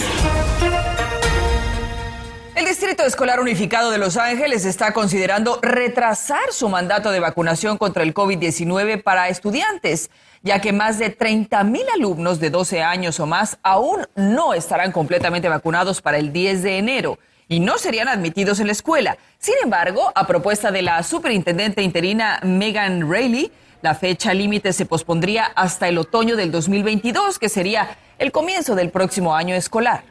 El 2.54 2.64
Distrito 2.64 3.04
Escolar 3.04 3.38
Unificado 3.38 3.90
de 3.90 3.98
Los 3.98 4.16
Ángeles 4.16 4.64
está 4.64 4.94
considerando 4.94 5.58
retrasar 5.60 6.52
su 6.52 6.70
mandato 6.70 7.10
de 7.10 7.20
vacunación 7.20 7.76
contra 7.76 8.02
el 8.02 8.14
COVID-19 8.14 9.02
para 9.02 9.28
estudiantes, 9.28 10.10
ya 10.42 10.58
que 10.62 10.72
más 10.72 10.98
de 10.98 11.10
30 11.10 11.62
mil 11.64 11.84
alumnos 11.94 12.40
de 12.40 12.48
12 12.48 12.82
años 12.82 13.20
o 13.20 13.26
más 13.26 13.58
aún 13.62 14.06
no 14.16 14.54
estarán 14.54 14.90
completamente 14.90 15.50
vacunados 15.50 16.00
para 16.00 16.16
el 16.16 16.32
10 16.32 16.62
de 16.62 16.78
enero 16.78 17.18
y 17.46 17.60
no 17.60 17.76
serían 17.76 18.08
admitidos 18.08 18.58
en 18.60 18.68
la 18.68 18.72
escuela. 18.72 19.18
Sin 19.38 19.56
embargo, 19.62 20.12
a 20.14 20.26
propuesta 20.26 20.70
de 20.70 20.80
la 20.80 21.02
superintendente 21.02 21.82
interina 21.82 22.40
Megan 22.42 23.12
Rayleigh, 23.12 23.52
la 23.82 23.94
fecha 23.94 24.32
límite 24.32 24.72
se 24.72 24.86
pospondría 24.86 25.44
hasta 25.56 25.88
el 25.88 25.98
otoño 25.98 26.36
del 26.36 26.52
2022, 26.52 27.38
que 27.38 27.48
sería 27.48 27.98
el 28.18 28.30
comienzo 28.30 28.76
del 28.76 28.90
próximo 28.90 29.34
año 29.34 29.54
escolar. 29.54 30.04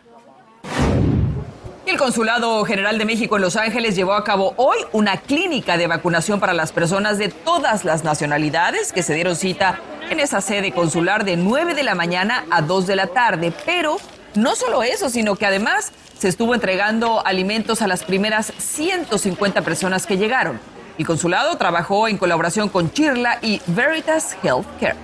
El 1.85 1.97
Consulado 1.97 2.63
General 2.65 2.97
de 2.97 3.05
México 3.05 3.37
en 3.37 3.41
Los 3.41 3.55
Ángeles 3.55 3.95
llevó 3.95 4.13
a 4.13 4.23
cabo 4.23 4.53
hoy 4.57 4.77
una 4.91 5.17
clínica 5.17 5.77
de 5.77 5.87
vacunación 5.87 6.39
para 6.39 6.53
las 6.53 6.71
personas 6.71 7.17
de 7.17 7.29
todas 7.29 7.83
las 7.83 8.03
nacionalidades 8.03 8.93
que 8.93 9.03
se 9.03 9.13
dieron 9.15 9.35
cita 9.35 9.79
en 10.09 10.19
esa 10.19 10.41
sede 10.41 10.73
consular 10.73 11.25
de 11.25 11.37
9 11.37 11.73
de 11.73 11.83
la 11.83 11.95
mañana 11.95 12.45
a 12.51 12.61
2 12.61 12.87
de 12.87 12.95
la 12.97 13.07
tarde. 13.07 13.53
Pero 13.65 13.97
no 14.35 14.55
solo 14.55 14.83
eso, 14.83 15.09
sino 15.09 15.35
que 15.35 15.45
además 15.45 15.91
se 16.17 16.27
estuvo 16.27 16.53
entregando 16.53 17.25
alimentos 17.25 17.81
a 17.81 17.87
las 17.87 18.03
primeras 18.03 18.53
150 18.57 19.61
personas 19.61 20.05
que 20.05 20.17
llegaron. 20.17 20.59
El 21.01 21.07
consulado 21.07 21.57
trabajó 21.57 22.07
en 22.07 22.19
colaboración 22.19 22.69
con 22.69 22.93
Chirla 22.93 23.39
y 23.41 23.59
Veritas 23.65 24.37
Healthcare. 24.43 24.95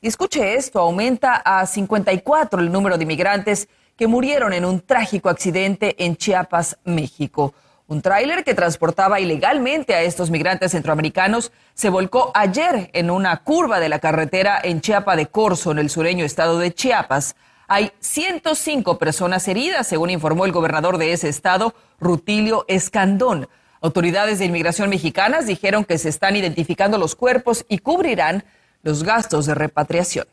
Escuche 0.00 0.54
esto, 0.54 0.80
aumenta 0.80 1.36
a 1.44 1.66
54 1.66 2.62
el 2.62 2.72
número 2.72 2.96
de 2.96 3.02
inmigrantes 3.02 3.68
que 3.94 4.06
murieron 4.06 4.54
en 4.54 4.64
un 4.64 4.80
trágico 4.80 5.28
accidente 5.28 6.02
en 6.02 6.16
Chiapas, 6.16 6.78
México. 6.84 7.52
Un 7.88 8.00
tráiler 8.00 8.42
que 8.42 8.54
transportaba 8.54 9.20
ilegalmente 9.20 9.94
a 9.94 10.00
estos 10.00 10.30
migrantes 10.30 10.72
centroamericanos 10.72 11.52
se 11.74 11.90
volcó 11.90 12.30
ayer 12.32 12.88
en 12.94 13.10
una 13.10 13.36
curva 13.42 13.80
de 13.80 13.90
la 13.90 13.98
carretera 13.98 14.58
en 14.64 14.80
Chiapa 14.80 15.14
de 15.14 15.26
Corzo, 15.26 15.72
en 15.72 15.78
el 15.78 15.90
sureño 15.90 16.24
estado 16.24 16.58
de 16.58 16.72
Chiapas. 16.72 17.36
Hay 17.68 17.92
105 18.00 18.96
personas 18.96 19.46
heridas, 19.46 19.86
según 19.86 20.08
informó 20.08 20.46
el 20.46 20.52
gobernador 20.52 20.96
de 20.96 21.12
ese 21.12 21.28
estado, 21.28 21.74
Rutilio 22.00 22.64
Escandón. 22.66 23.46
Autoridades 23.82 24.38
de 24.38 24.44
inmigración 24.44 24.90
mexicanas 24.90 25.46
dijeron 25.46 25.86
que 25.86 25.96
se 25.96 26.10
están 26.10 26.36
identificando 26.36 26.98
los 26.98 27.14
cuerpos 27.14 27.64
y 27.66 27.78
cubrirán 27.78 28.44
los 28.82 29.04
gastos 29.04 29.46
de 29.46 29.54
repatriación. 29.54 30.26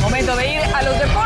Momento 0.00 0.34
de 0.36 0.54
ir 0.54 0.60
a 0.60 0.82
los 0.82 0.98
deportes 0.98 1.17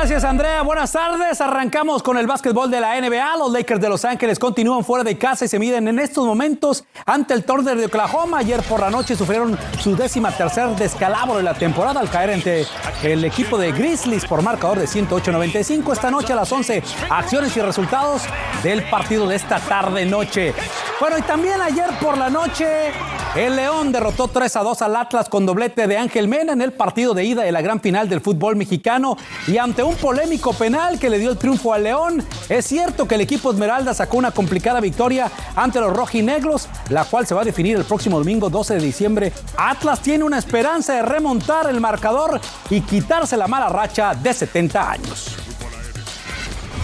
Gracias, 0.00 0.22
Andrea. 0.22 0.62
Buenas 0.62 0.92
tardes. 0.92 1.40
Arrancamos 1.40 2.04
con 2.04 2.16
el 2.18 2.28
básquetbol 2.28 2.70
de 2.70 2.80
la 2.80 3.00
NBA. 3.00 3.36
Los 3.36 3.50
Lakers 3.50 3.80
de 3.80 3.88
Los 3.88 4.04
Ángeles 4.04 4.38
continúan 4.38 4.84
fuera 4.84 5.02
de 5.02 5.18
casa 5.18 5.44
y 5.44 5.48
se 5.48 5.58
miden 5.58 5.88
en 5.88 5.98
estos 5.98 6.24
momentos 6.24 6.84
ante 7.04 7.34
el 7.34 7.42
Thunder 7.42 7.76
de 7.76 7.86
Oklahoma. 7.86 8.38
Ayer 8.38 8.62
por 8.62 8.78
la 8.78 8.90
noche 8.90 9.16
sufrieron 9.16 9.58
su 9.80 9.96
décima 9.96 10.30
tercer 10.30 10.68
descalabro 10.76 11.38
de 11.38 11.42
la 11.42 11.54
temporada 11.54 11.98
al 11.98 12.08
caer 12.08 12.30
ante 12.30 12.64
el 13.02 13.24
equipo 13.24 13.58
de 13.58 13.72
Grizzlies 13.72 14.24
por 14.24 14.40
marcador 14.40 14.78
de 14.78 14.86
108-95. 14.86 15.92
Esta 15.92 16.12
noche 16.12 16.32
a 16.32 16.36
las 16.36 16.52
11, 16.52 16.80
acciones 17.10 17.56
y 17.56 17.60
resultados 17.60 18.22
del 18.62 18.88
partido 18.88 19.26
de 19.26 19.34
esta 19.34 19.58
tarde-noche. 19.58 20.54
Bueno, 21.00 21.18
y 21.18 21.22
también 21.22 21.60
ayer 21.60 21.90
por 22.00 22.16
la 22.16 22.30
noche, 22.30 22.92
el 23.34 23.56
León 23.56 23.90
derrotó 23.90 24.28
3 24.28 24.56
a 24.56 24.62
2 24.62 24.82
al 24.82 24.96
Atlas 24.96 25.28
con 25.28 25.44
doblete 25.44 25.86
de 25.86 25.98
Ángel 25.98 26.28
Mena 26.28 26.52
en 26.52 26.62
el 26.62 26.72
partido 26.72 27.14
de 27.14 27.24
ida 27.24 27.42
de 27.42 27.52
la 27.52 27.62
gran 27.62 27.80
final 27.80 28.08
del 28.08 28.20
fútbol 28.20 28.54
mexicano 28.54 29.16
y 29.46 29.58
ante 29.58 29.87
polémico 29.96 30.52
penal 30.52 30.98
que 30.98 31.10
le 31.10 31.18
dio 31.18 31.30
el 31.30 31.38
triunfo 31.38 31.72
al 31.72 31.84
León. 31.84 32.24
Es 32.48 32.66
cierto 32.66 33.06
que 33.06 33.14
el 33.16 33.20
equipo 33.20 33.50
Esmeralda 33.50 33.94
sacó 33.94 34.18
una 34.18 34.30
complicada 34.30 34.80
victoria 34.80 35.30
ante 35.56 35.80
los 35.80 35.92
rojinegros, 35.92 36.68
la 36.90 37.04
cual 37.04 37.26
se 37.26 37.34
va 37.34 37.42
a 37.42 37.44
definir 37.44 37.76
el 37.76 37.84
próximo 37.84 38.18
domingo 38.18 38.50
12 38.50 38.74
de 38.74 38.80
diciembre. 38.80 39.32
Atlas 39.56 40.00
tiene 40.00 40.24
una 40.24 40.38
esperanza 40.38 40.94
de 40.94 41.02
remontar 41.02 41.68
el 41.68 41.80
marcador 41.80 42.40
y 42.70 42.80
quitarse 42.80 43.36
la 43.36 43.46
mala 43.46 43.68
racha 43.68 44.14
de 44.14 44.32
70 44.32 44.90
años. 44.90 45.36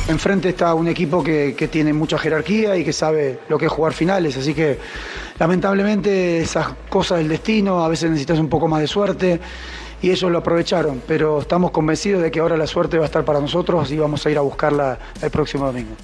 Enfrente 0.07 0.51
está 0.51 0.75
un 0.75 0.87
equipo 0.89 1.25
que, 1.25 1.55
que, 1.57 1.67
tiene 1.67 1.95
mucha 1.95 2.19
jerarquía 2.19 2.77
y 2.77 2.85
que 2.85 2.93
sabe 2.93 3.41
lo 3.49 3.57
que 3.57 3.67
es 3.67 3.73
jugar 3.73 3.95
finales, 3.95 4.37
así 4.37 4.53
que 4.53 4.79
lamentablemente 5.39 6.41
esas 6.41 6.69
cosas 6.89 7.19
del 7.19 7.29
destino, 7.29 7.85
a 7.85 7.89
veces 7.89 8.11
necesitas 8.11 8.39
un 8.39 8.49
poco 8.49 8.69
más 8.69 8.81
de 8.81 8.87
suerte 8.87 9.41
y 10.05 10.11
ellos 10.11 10.31
lo 10.31 10.39
aprovecharon, 10.39 11.03
pero 11.07 11.41
estamos 11.41 11.71
convencidos 11.71 12.23
de 12.23 12.31
que 12.31 12.39
ahora 12.39 12.59
la 12.59 12.67
suerte 12.67 12.99
va 12.99 13.05
a 13.05 13.07
estar 13.07 13.25
para 13.25 13.41
nosotros 13.41 13.91
y 13.91 13.97
vamos 13.97 14.27
a 14.27 14.31
ir 14.31 14.37
a 14.37 14.43
buscarla 14.43 14.99
el 15.23 15.31
próximo 15.31 15.65
domingo. 15.65 15.97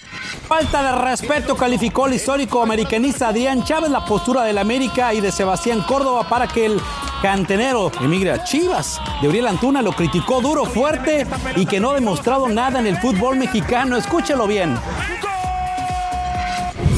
Falta 0.48 0.82
de 0.82 1.04
respeto 1.04 1.54
calificó 1.54 2.06
el 2.06 2.14
histórico 2.14 2.62
americanista 2.62 3.28
Adrián 3.28 3.62
Chávez 3.62 3.90
la 3.90 4.04
postura 4.06 4.44
del 4.44 4.56
América 4.56 5.12
y 5.12 5.20
de 5.20 5.30
Sebastián 5.30 5.82
Córdoba 5.86 6.26
para 6.30 6.48
que 6.48 6.64
el 6.64 6.80
cantenero 7.20 7.92
emigre 8.00 8.32
a 8.32 8.42
Chivas. 8.42 8.98
Gabriel 9.22 9.48
Antuna 9.48 9.82
lo 9.82 9.92
criticó 9.92 10.40
duro, 10.40 10.64
fuerte 10.64 11.26
y 11.56 11.66
que 11.66 11.78
no 11.78 11.90
ha 11.90 11.94
demostrado 11.94 12.48
nada 12.48 12.80
en 12.80 12.86
el 12.86 12.96
fútbol 12.96 13.36
mexicano. 13.36 13.98
Escúchelo 13.98 14.46
bien. 14.46 14.78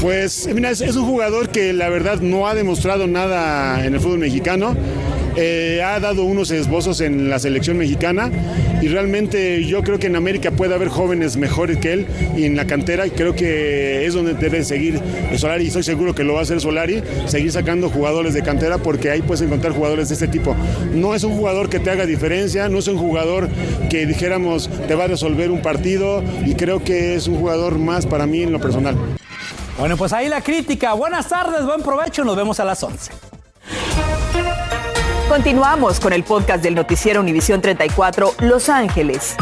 Pues 0.03 0.47
es 0.47 0.95
un 0.97 1.05
jugador 1.05 1.47
que 1.47 1.71
la 1.71 1.87
verdad 1.87 2.19
no 2.19 2.45
ha 2.45 2.53
demostrado 2.53 3.07
nada 3.07 3.85
en 3.85 3.93
el 3.93 4.01
fútbol 4.01 4.19
mexicano. 4.19 4.75
Eh, 5.37 5.81
ha 5.81 5.97
dado 6.01 6.25
unos 6.25 6.51
esbozos 6.51 6.99
en 6.99 7.29
la 7.29 7.39
selección 7.39 7.77
mexicana 7.77 8.29
y 8.81 8.89
realmente 8.89 9.63
yo 9.63 9.81
creo 9.81 9.99
que 9.99 10.07
en 10.07 10.17
América 10.17 10.51
puede 10.51 10.75
haber 10.75 10.89
jóvenes 10.89 11.37
mejores 11.37 11.77
que 11.77 11.93
él 11.93 12.07
y 12.35 12.43
en 12.43 12.57
la 12.57 12.67
cantera 12.67 13.07
y 13.07 13.11
creo 13.11 13.33
que 13.33 14.05
es 14.05 14.13
donde 14.13 14.33
debe 14.33 14.65
seguir 14.65 14.99
Solari 15.37 15.63
y 15.63 15.67
estoy 15.67 15.83
seguro 15.83 16.13
que 16.13 16.25
lo 16.25 16.33
va 16.33 16.41
a 16.41 16.43
hacer 16.43 16.59
Solari, 16.59 17.01
seguir 17.25 17.53
sacando 17.53 17.89
jugadores 17.89 18.33
de 18.33 18.43
cantera 18.43 18.79
porque 18.79 19.09
ahí 19.09 19.21
puedes 19.21 19.41
encontrar 19.41 19.71
jugadores 19.71 20.09
de 20.09 20.15
este 20.15 20.27
tipo. 20.27 20.53
No 20.93 21.15
es 21.15 21.23
un 21.23 21.31
jugador 21.31 21.69
que 21.69 21.79
te 21.79 21.89
haga 21.89 22.05
diferencia, 22.05 22.67
no 22.67 22.79
es 22.79 22.89
un 22.89 22.97
jugador 22.97 23.47
que 23.89 24.05
dijéramos 24.05 24.69
te 24.85 24.95
va 24.95 25.05
a 25.05 25.07
resolver 25.07 25.49
un 25.49 25.61
partido 25.61 26.21
y 26.45 26.55
creo 26.55 26.83
que 26.83 27.15
es 27.15 27.29
un 27.29 27.37
jugador 27.37 27.79
más 27.79 28.05
para 28.05 28.27
mí 28.27 28.43
en 28.43 28.51
lo 28.51 28.59
personal. 28.59 28.97
Bueno, 29.77 29.97
pues 29.97 30.13
ahí 30.13 30.29
la 30.29 30.41
crítica. 30.41 30.93
Buenas 30.93 31.27
tardes, 31.27 31.65
buen 31.65 31.81
provecho, 31.81 32.23
nos 32.23 32.35
vemos 32.35 32.59
a 32.59 32.65
las 32.65 32.83
11. 32.83 33.11
Continuamos 35.27 35.99
con 35.99 36.13
el 36.13 36.23
podcast 36.23 36.63
del 36.63 36.75
noticiero 36.75 37.19
Univisión 37.19 37.59
34 37.59 38.35
Los 38.41 38.69
Ángeles. 38.69 39.35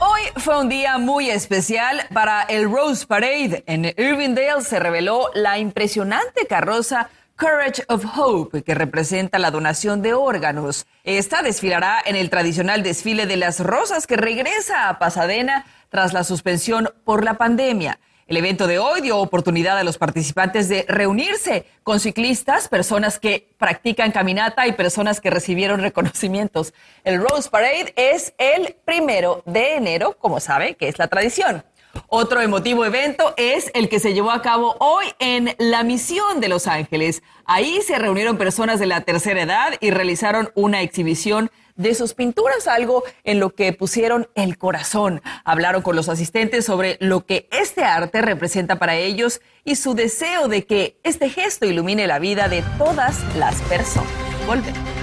Hoy 0.00 0.22
fue 0.36 0.58
un 0.60 0.68
día 0.68 0.98
muy 0.98 1.30
especial 1.30 2.02
para 2.12 2.42
el 2.42 2.68
Rose 2.68 3.06
Parade. 3.06 3.62
En 3.66 3.84
Irvingdale 3.84 4.62
se 4.62 4.80
reveló 4.80 5.30
la 5.34 5.58
impresionante 5.58 6.46
carroza 6.48 7.08
Courage 7.36 7.84
of 7.88 8.04
Hope, 8.16 8.62
que 8.62 8.74
representa 8.74 9.38
la 9.38 9.52
donación 9.52 10.02
de 10.02 10.14
órganos. 10.14 10.86
Esta 11.04 11.42
desfilará 11.42 11.98
en 12.04 12.16
el 12.16 12.30
tradicional 12.30 12.82
desfile 12.82 13.26
de 13.26 13.36
las 13.36 13.60
rosas 13.60 14.08
que 14.08 14.16
regresa 14.16 14.88
a 14.88 14.98
Pasadena 14.98 15.66
tras 15.88 16.12
la 16.12 16.24
suspensión 16.24 16.90
por 17.04 17.24
la 17.24 17.34
pandemia. 17.34 18.00
El 18.26 18.38
evento 18.38 18.66
de 18.66 18.78
hoy 18.78 19.02
dio 19.02 19.18
oportunidad 19.18 19.76
a 19.76 19.84
los 19.84 19.98
participantes 19.98 20.70
de 20.70 20.86
reunirse 20.88 21.66
con 21.82 22.00
ciclistas, 22.00 22.68
personas 22.68 23.18
que 23.18 23.50
practican 23.58 24.12
caminata 24.12 24.66
y 24.66 24.72
personas 24.72 25.20
que 25.20 25.28
recibieron 25.28 25.80
reconocimientos. 25.80 26.72
El 27.04 27.20
Rose 27.20 27.50
Parade 27.50 27.92
es 27.96 28.32
el 28.38 28.76
primero 28.86 29.42
de 29.44 29.74
enero, 29.74 30.16
como 30.18 30.40
sabe, 30.40 30.74
que 30.74 30.88
es 30.88 30.98
la 30.98 31.08
tradición. 31.08 31.64
Otro 32.08 32.40
emotivo 32.40 32.86
evento 32.86 33.34
es 33.36 33.70
el 33.74 33.90
que 33.90 34.00
se 34.00 34.14
llevó 34.14 34.30
a 34.30 34.40
cabo 34.40 34.74
hoy 34.80 35.04
en 35.18 35.54
la 35.58 35.82
misión 35.82 36.40
de 36.40 36.48
Los 36.48 36.66
Ángeles. 36.66 37.22
Ahí 37.44 37.82
se 37.82 37.98
reunieron 37.98 38.38
personas 38.38 38.80
de 38.80 38.86
la 38.86 39.02
tercera 39.02 39.42
edad 39.42 39.74
y 39.80 39.90
realizaron 39.90 40.50
una 40.54 40.80
exhibición 40.80 41.50
de 41.76 41.94
sus 41.94 42.14
pinturas, 42.14 42.66
algo 42.66 43.04
en 43.24 43.40
lo 43.40 43.54
que 43.54 43.72
pusieron 43.72 44.28
el 44.34 44.58
corazón. 44.58 45.22
Hablaron 45.44 45.82
con 45.82 45.96
los 45.96 46.08
asistentes 46.08 46.64
sobre 46.64 46.96
lo 47.00 47.26
que 47.26 47.48
este 47.50 47.84
arte 47.84 48.22
representa 48.22 48.78
para 48.78 48.96
ellos 48.96 49.40
y 49.64 49.76
su 49.76 49.94
deseo 49.94 50.48
de 50.48 50.64
que 50.64 50.98
este 51.02 51.28
gesto 51.28 51.66
ilumine 51.66 52.06
la 52.06 52.18
vida 52.18 52.48
de 52.48 52.62
todas 52.78 53.22
las 53.36 53.60
personas. 53.62 54.10
Volvemos. 54.46 54.93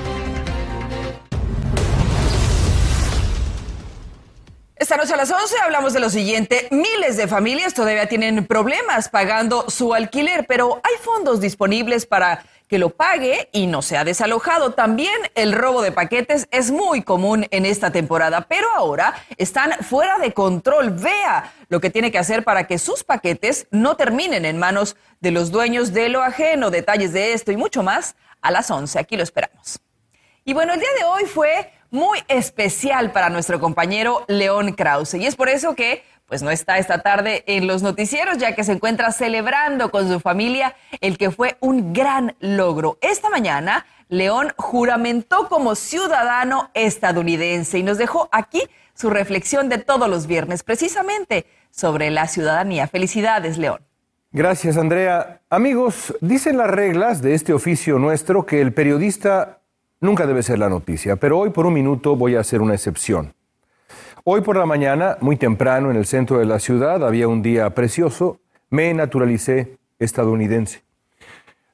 Esta 4.81 4.97
noche 4.97 5.13
a 5.13 5.17
las 5.17 5.29
11 5.29 5.59
hablamos 5.63 5.93
de 5.93 5.99
lo 5.99 6.09
siguiente. 6.09 6.67
Miles 6.71 7.15
de 7.15 7.27
familias 7.27 7.75
todavía 7.75 8.09
tienen 8.09 8.47
problemas 8.47 9.09
pagando 9.09 9.69
su 9.69 9.93
alquiler, 9.93 10.47
pero 10.47 10.81
hay 10.83 10.95
fondos 10.99 11.39
disponibles 11.39 12.07
para 12.07 12.43
que 12.67 12.79
lo 12.79 12.89
pague 12.89 13.47
y 13.51 13.67
no 13.67 13.83
sea 13.83 14.03
desalojado. 14.03 14.73
También 14.73 15.13
el 15.35 15.53
robo 15.53 15.83
de 15.83 15.91
paquetes 15.91 16.47
es 16.49 16.71
muy 16.71 17.03
común 17.03 17.45
en 17.51 17.67
esta 17.67 17.91
temporada, 17.91 18.47
pero 18.49 18.69
ahora 18.75 19.13
están 19.37 19.71
fuera 19.83 20.17
de 20.17 20.33
control. 20.33 20.89
Vea 20.89 21.53
lo 21.69 21.79
que 21.79 21.91
tiene 21.91 22.11
que 22.11 22.17
hacer 22.17 22.43
para 22.43 22.65
que 22.65 22.79
sus 22.79 23.03
paquetes 23.03 23.67
no 23.69 23.97
terminen 23.97 24.45
en 24.45 24.57
manos 24.57 24.95
de 25.19 25.29
los 25.29 25.51
dueños 25.51 25.93
de 25.93 26.09
lo 26.09 26.23
ajeno. 26.23 26.71
Detalles 26.71 27.13
de 27.13 27.33
esto 27.33 27.51
y 27.51 27.55
mucho 27.55 27.83
más 27.83 28.15
a 28.41 28.49
las 28.49 28.71
11. 28.71 28.97
Aquí 28.97 29.15
lo 29.15 29.21
esperamos. 29.21 29.79
Y 30.43 30.53
bueno, 30.53 30.73
el 30.73 30.79
día 30.79 30.89
de 30.97 31.03
hoy 31.03 31.25
fue 31.25 31.71
muy 31.91 32.19
especial 32.27 33.11
para 33.11 33.29
nuestro 33.29 33.59
compañero 33.59 34.25
León 34.27 34.73
Krause 34.73 35.15
y 35.15 35.27
es 35.27 35.35
por 35.35 35.49
eso 35.49 35.75
que 35.75 36.03
pues 36.31 36.41
no 36.41 36.49
está 36.49 36.77
esta 36.77 36.99
tarde 36.99 37.43
en 37.45 37.67
los 37.67 37.83
noticieros, 37.83 38.37
ya 38.37 38.55
que 38.55 38.63
se 38.63 38.71
encuentra 38.71 39.11
celebrando 39.11 39.91
con 39.91 40.07
su 40.07 40.21
familia 40.21 40.75
el 41.01 41.17
que 41.17 41.29
fue 41.29 41.57
un 41.59 41.91
gran 41.91 42.37
logro. 42.39 42.97
Esta 43.01 43.29
mañana, 43.29 43.85
León 44.07 44.53
juramentó 44.55 45.49
como 45.49 45.75
ciudadano 45.75 46.69
estadounidense 46.73 47.79
y 47.79 47.83
nos 47.83 47.97
dejó 47.97 48.29
aquí 48.31 48.63
su 48.93 49.09
reflexión 49.09 49.67
de 49.67 49.79
todos 49.79 50.09
los 50.09 50.25
viernes, 50.25 50.63
precisamente 50.63 51.45
sobre 51.69 52.09
la 52.11 52.27
ciudadanía. 52.27 52.87
Felicidades, 52.87 53.57
León. 53.57 53.81
Gracias, 54.31 54.77
Andrea. 54.77 55.41
Amigos, 55.49 56.15
dicen 56.21 56.55
las 56.55 56.69
reglas 56.69 57.21
de 57.21 57.33
este 57.33 57.51
oficio 57.51 57.99
nuestro 57.99 58.45
que 58.45 58.61
el 58.61 58.73
periodista 58.73 59.60
nunca 60.01 60.27
debe 60.27 60.43
ser 60.43 60.59
la 60.59 60.69
noticia, 60.69 61.15
pero 61.15 61.39
hoy 61.39 61.51
por 61.51 61.65
un 61.65 61.73
minuto 61.73 62.15
voy 62.15 62.35
a 62.35 62.41
hacer 62.41 62.61
una 62.61 62.73
excepción. 62.73 63.33
Hoy 64.23 64.41
por 64.41 64.57
la 64.57 64.65
mañana, 64.65 65.17
muy 65.21 65.37
temprano 65.37 65.89
en 65.89 65.97
el 65.97 66.05
centro 66.05 66.39
de 66.39 66.45
la 66.45 66.59
ciudad, 66.59 67.05
había 67.05 67.27
un 67.27 67.41
día 67.41 67.69
precioso, 67.69 68.39
me 68.69 68.93
naturalicé 68.93 69.77
estadounidense. 69.99 70.83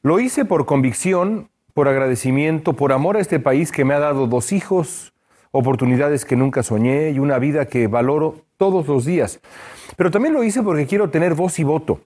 Lo 0.02 0.20
hice 0.20 0.46
por 0.46 0.66
convicción, 0.66 1.50
por 1.74 1.88
agradecimiento, 1.88 2.74
por 2.74 2.92
amor 2.94 3.18
a 3.18 3.20
este 3.20 3.40
país 3.40 3.72
que 3.72 3.86
me 3.86 3.94
ha 3.94 4.00
dado 4.00 4.28
dos 4.28 4.52
hijos, 4.52 5.14
oportunidades 5.52 6.26
que 6.26 6.36
nunca 6.36 6.64
soñé 6.64 7.12
y 7.12 7.20
una 7.20 7.40
vida 7.40 7.66
que 7.66 7.88
valoro 7.88 8.42
todos 8.58 8.88
los 8.88 9.06
días. 9.06 9.40
Pero 9.96 10.12
también 10.12 10.34
lo 10.34 10.44
hice 10.44 10.64
porque 10.64 10.88
quiero 10.88 11.10
tener 11.10 11.34
voz 11.34 11.60
y 11.60 11.64
voto. 11.64 12.02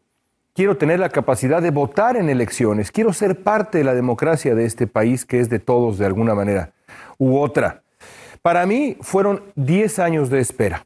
Quiero 0.53 0.75
tener 0.75 1.00
la 1.00 1.10
capacidad 1.10 1.62
de 1.62 1.72
votar 1.72 2.17
en 2.17 2.29
elecciones. 2.29 2.91
Quiero 2.91 3.13
ser 3.13 3.41
parte 3.41 3.77
de 3.77 3.84
la 3.86 3.93
democracia 3.93 4.53
de 4.53 4.65
este 4.65 4.86
país 4.86 5.25
que 5.25 5.39
es 5.39 5.50
de 5.50 5.60
todos 5.60 5.98
de 5.98 6.05
alguna 6.05 6.36
manera 6.36 6.74
u 7.17 7.38
otra. 7.38 7.84
Para 8.41 8.65
mí 8.65 8.98
fueron 9.00 9.43
10 9.55 10.00
años 10.00 10.29
de 10.29 10.39
espera. 10.39 10.86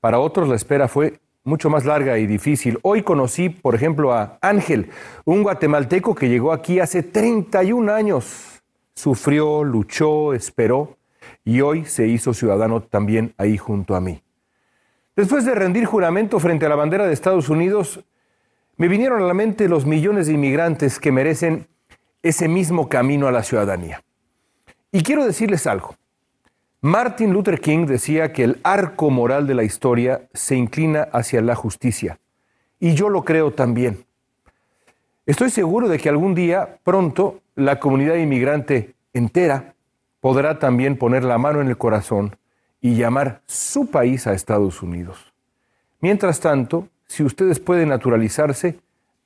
Para 0.00 0.20
otros 0.20 0.48
la 0.48 0.54
espera 0.54 0.88
fue 0.88 1.20
mucho 1.42 1.68
más 1.68 1.84
larga 1.84 2.16
y 2.16 2.26
difícil. 2.26 2.78
Hoy 2.80 3.02
conocí, 3.02 3.50
por 3.50 3.74
ejemplo, 3.74 4.14
a 4.14 4.38
Ángel, 4.40 4.88
un 5.26 5.42
guatemalteco 5.42 6.14
que 6.14 6.30
llegó 6.30 6.52
aquí 6.52 6.80
hace 6.80 7.02
31 7.02 7.92
años. 7.92 8.62
Sufrió, 8.94 9.64
luchó, 9.64 10.32
esperó 10.32 10.96
y 11.44 11.60
hoy 11.60 11.84
se 11.84 12.06
hizo 12.06 12.32
ciudadano 12.32 12.80
también 12.80 13.34
ahí 13.36 13.58
junto 13.58 13.94
a 13.94 14.00
mí. 14.00 14.22
Después 15.14 15.44
de 15.44 15.54
rendir 15.54 15.84
juramento 15.84 16.40
frente 16.40 16.64
a 16.64 16.70
la 16.70 16.76
bandera 16.76 17.06
de 17.06 17.12
Estados 17.12 17.50
Unidos, 17.50 18.00
me 18.76 18.88
vinieron 18.88 19.22
a 19.22 19.26
la 19.26 19.34
mente 19.34 19.68
los 19.68 19.86
millones 19.86 20.26
de 20.26 20.34
inmigrantes 20.34 20.98
que 20.98 21.12
merecen 21.12 21.68
ese 22.22 22.48
mismo 22.48 22.88
camino 22.88 23.28
a 23.28 23.32
la 23.32 23.42
ciudadanía. 23.42 24.02
Y 24.90 25.02
quiero 25.02 25.24
decirles 25.24 25.66
algo. 25.66 25.94
Martin 26.80 27.32
Luther 27.32 27.60
King 27.60 27.86
decía 27.86 28.32
que 28.32 28.44
el 28.44 28.60
arco 28.62 29.10
moral 29.10 29.46
de 29.46 29.54
la 29.54 29.64
historia 29.64 30.28
se 30.34 30.54
inclina 30.54 31.08
hacia 31.12 31.40
la 31.40 31.54
justicia. 31.54 32.18
Y 32.78 32.94
yo 32.94 33.08
lo 33.08 33.24
creo 33.24 33.52
también. 33.52 34.04
Estoy 35.26 35.50
seguro 35.50 35.88
de 35.88 35.98
que 35.98 36.10
algún 36.10 36.34
día, 36.34 36.78
pronto, 36.82 37.40
la 37.54 37.80
comunidad 37.80 38.16
inmigrante 38.16 38.94
entera 39.14 39.74
podrá 40.20 40.58
también 40.58 40.98
poner 40.98 41.24
la 41.24 41.38
mano 41.38 41.60
en 41.60 41.68
el 41.68 41.78
corazón 41.78 42.36
y 42.80 42.96
llamar 42.96 43.40
su 43.46 43.90
país 43.90 44.26
a 44.26 44.34
Estados 44.34 44.82
Unidos. 44.82 45.32
Mientras 46.00 46.40
tanto, 46.40 46.88
si 47.06 47.22
ustedes 47.22 47.60
pueden 47.60 47.88
naturalizarse, 47.90 48.78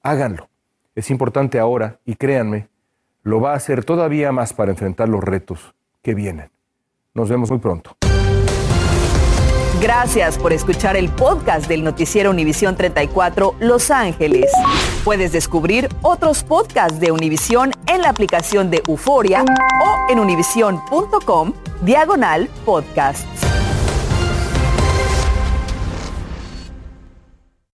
háganlo. 0.02 0.48
Es 0.94 1.10
importante 1.10 1.58
ahora 1.58 1.98
y 2.04 2.16
créanme, 2.16 2.68
lo 3.22 3.40
va 3.40 3.52
a 3.52 3.56
hacer 3.56 3.84
todavía 3.84 4.32
más 4.32 4.52
para 4.52 4.70
enfrentar 4.70 5.08
los 5.08 5.22
retos 5.22 5.74
que 6.02 6.14
vienen. 6.14 6.50
Nos 7.14 7.28
vemos 7.28 7.50
muy 7.50 7.58
pronto. 7.58 7.96
Gracias 9.80 10.38
por 10.38 10.52
escuchar 10.52 10.96
el 10.96 11.08
podcast 11.08 11.68
del 11.68 11.84
noticiero 11.84 12.30
Univisión 12.30 12.74
34 12.74 13.54
Los 13.60 13.92
Ángeles. 13.92 14.50
Puedes 15.04 15.30
descubrir 15.30 15.88
otros 16.02 16.42
podcasts 16.42 16.98
de 16.98 17.12
Univisión 17.12 17.70
en 17.86 18.02
la 18.02 18.08
aplicación 18.08 18.70
de 18.70 18.82
Euforia 18.88 19.44
o 19.44 20.12
en 20.12 20.18
univision.com 20.18 21.52
diagonal 21.82 22.48
podcasts. 22.64 23.47